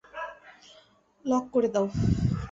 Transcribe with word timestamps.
Lock 1.25 1.43
করে 1.53 1.69
দাও। 1.73 1.85